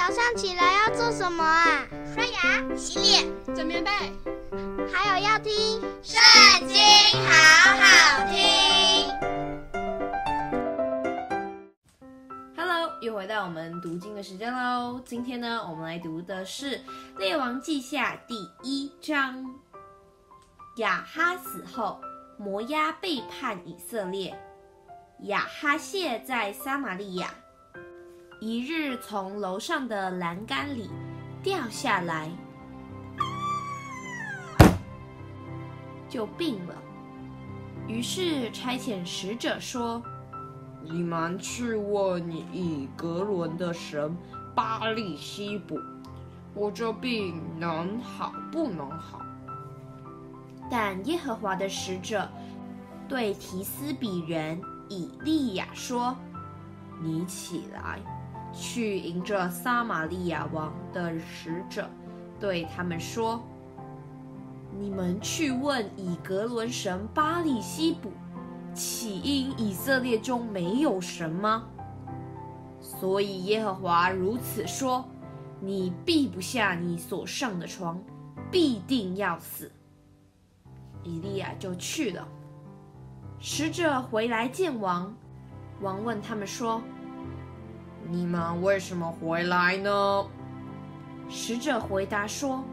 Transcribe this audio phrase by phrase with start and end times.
[0.00, 1.86] 早上起来要做什么啊？
[2.14, 3.90] 刷牙、洗脸、整棉被，
[4.90, 5.52] 还有要听
[6.02, 6.18] 《圣
[6.66, 6.78] 经》，
[7.28, 9.12] 好好听。
[12.56, 14.98] Hello，又回到我们读经的时间喽。
[15.04, 16.78] 今天呢，我们来读的是
[17.18, 19.44] 《列王记下》第一章。
[20.76, 22.00] 亚哈死后，
[22.38, 24.34] 摩押背叛以色列。
[25.24, 27.34] 亚哈谢在撒玛利亚。
[28.42, 30.88] 一日从楼上的栏杆里
[31.42, 32.30] 掉下来，
[36.08, 36.74] 就病了。
[37.86, 40.02] 于是差遣使者说
[40.82, 44.16] ：“你们去问以格伦的神
[44.54, 45.78] 巴利西卜，
[46.54, 49.20] 我这病能好不能好？”
[50.70, 52.26] 但耶和华的使者
[53.06, 56.16] 对提斯比人以利亚说
[57.00, 57.98] ：“你起来。”
[58.52, 61.88] 去迎着撒玛利亚王的使者，
[62.40, 63.40] 对他们说
[64.76, 68.10] ：“你们去问以格伦神巴力西卜，
[68.74, 71.68] 岂因以色列中没有神吗？
[72.80, 75.08] 所以耶和华如此说：
[75.60, 78.02] 你避不下你所上的床，
[78.50, 79.70] 必定要死。”
[81.04, 82.26] 以利亚就去了。
[83.38, 85.14] 使者回来见王，
[85.80, 86.80] 王问他们说。
[88.08, 90.26] 你们为什么回来呢？
[91.28, 92.64] 使者回答说：“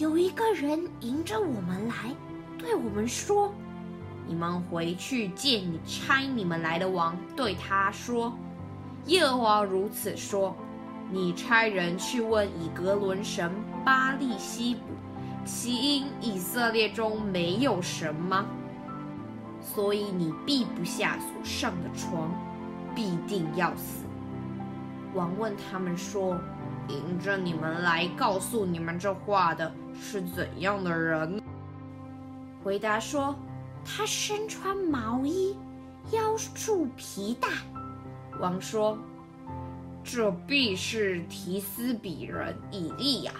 [0.00, 1.94] 有一个人迎着我们来，
[2.58, 3.52] 对我们说
[4.26, 8.36] ：‘你们回去见你差你们来的王，对他说：
[9.06, 10.56] 耶和华如此说：
[11.08, 13.52] 你差人去问以格伦神
[13.84, 14.80] 巴利西卜，
[15.44, 18.44] 其因以色列中没有神吗？
[19.74, 22.30] 所以你避不下所上的床，
[22.94, 24.04] 必定要死。’”
[25.14, 26.38] 王问他们说
[26.88, 31.40] ：“迎着你们来告诉你们这话的是怎样的人？”
[32.62, 33.34] 回答说
[33.84, 35.56] ：“他身穿毛衣，
[36.12, 37.48] 腰束皮带。”
[38.40, 38.98] 王说
[40.04, 43.32] ：“这必是提斯比人以利亚。”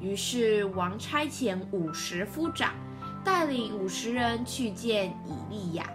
[0.00, 2.72] 于是王差遣五十夫长，
[3.24, 5.86] 带领五十人去见以利亚，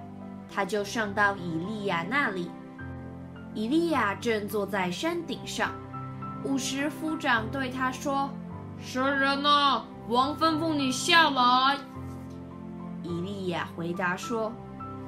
[0.53, 2.49] 他就上到以利亚那里。
[3.53, 5.71] 以利亚正坐在山顶上，
[6.43, 8.29] 五十夫长对他说
[8.79, 11.77] ：“神人啊，王吩咐你下来。”
[13.03, 14.51] 以利亚回答说：“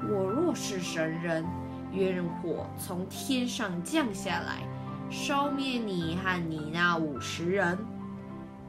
[0.09, 1.45] 我若是神人，
[1.91, 4.63] 愿火从天上降下来，
[5.09, 7.77] 烧灭你和你那五十人。”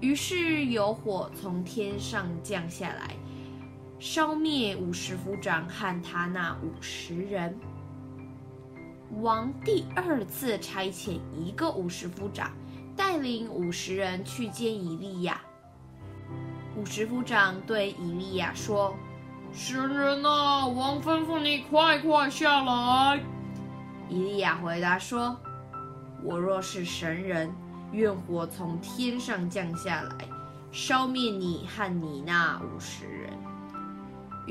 [0.00, 3.14] 于是有火从天上降下来，
[4.00, 7.54] 烧灭五十夫长和他那五十人。
[9.20, 12.50] 王第二次差遣一个五十夫长，
[12.96, 15.38] 带领五十人去见以利亚。
[16.78, 18.96] 五十夫长对以利亚说
[19.52, 23.22] ：“神人啊，王吩咐你快快下来。”
[24.08, 25.36] 以利亚回答说
[26.24, 27.52] ：“我若是神人，
[27.92, 30.26] 愿火从天上降下来，
[30.72, 33.30] 烧灭你和你那五十人。”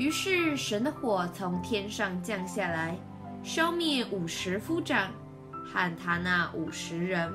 [0.00, 2.96] 于是神的火从天上降下来。
[3.42, 5.10] 烧灭五十夫长
[5.52, 7.30] 和他那五十人。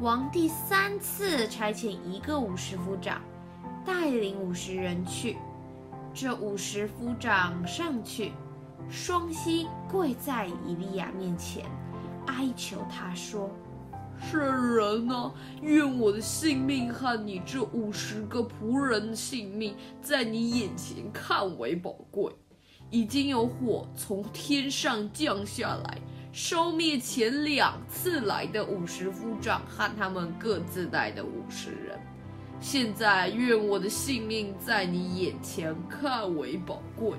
[0.00, 3.22] 王第三次差遣一个五十夫长，
[3.86, 5.38] 带领五十人去。
[6.12, 8.32] 这五十夫长上去，
[8.90, 11.64] 双膝跪在以利亚面前，
[12.26, 13.50] 哀求他说
[14.20, 15.32] ：“是人啊，
[15.62, 22.32] 愿我的性命和你这五十个仆人的性命，在你眼前看为宝贵。”
[22.90, 25.98] 已经有火从天上降下来，
[26.32, 31.98] 烧灭前两次来的五十夫长和他们各自带的五十人。
[32.60, 37.16] 现在愿我的性命在你眼前看为宝贵。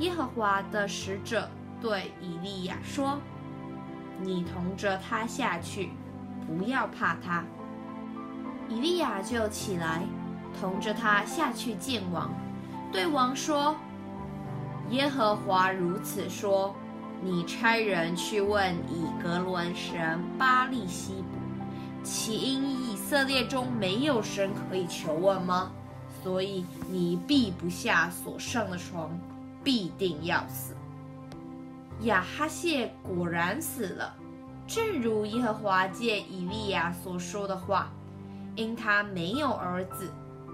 [0.00, 1.48] 耶和华的使者
[1.80, 3.18] 对以利亚说
[4.20, 5.90] ：“你同着他下去，
[6.46, 7.44] 不要怕他。”
[8.68, 10.02] 以利亚就起来，
[10.60, 12.30] 同着他下去见王，
[12.92, 13.76] 对王说。
[14.90, 16.74] 耶和华如此说
[17.22, 25.70] ：“你差人去问以革伦神巴力西卜，岂因以色列中没有神可以求问吗？
[26.22, 29.10] 所以你避不下所上的床，
[29.62, 30.74] 必定要死。”
[32.02, 34.14] 雅哈谢果然死了。
[34.66, 37.90] 正如耶和华借以利亚所说的话，
[38.54, 40.12] 因他没有儿子，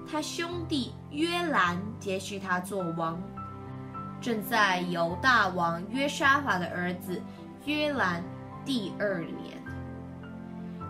[0.09, 3.21] 他兄弟约兰接续他做王。
[4.21, 7.21] 正在犹大王约沙法的儿子
[7.67, 8.23] 约兰
[8.65, 9.63] 第二年，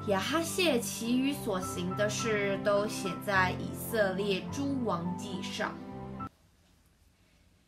[0.07, 5.73] 雅哈谢其余所行的事都写在以色列诸王记上。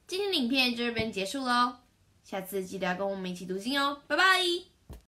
[0.06, 1.73] 今天影片就这边结束喽。
[2.26, 4.75] 下次记得要跟我们一起读经哦拜拜。